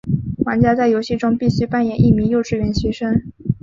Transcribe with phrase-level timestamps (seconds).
[0.45, 3.21] 玩家在游戏中必须扮演一名幼稚园学生。